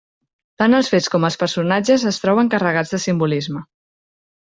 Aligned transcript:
Tant 0.61 0.75
els 0.77 0.89
fets 0.93 1.09
com 1.17 1.27
els 1.29 1.37
personatges 1.43 2.09
es 2.15 2.19
troben 2.25 2.53
carregats 2.57 2.97
de 2.97 3.05
simbolisme. 3.09 3.67